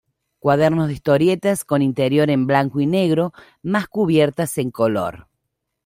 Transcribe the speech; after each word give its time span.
Cuadernos 0.39 0.87
de 0.87 0.93
historietas 0.93 1.63
con 1.63 1.83
interior 1.83 2.31
en 2.31 2.47
blanco 2.47 2.79
y 2.81 2.87
negro 2.87 3.33
más 3.61 3.87
cubiertas 3.87 4.57
en 4.57 4.71
color. 4.71 5.27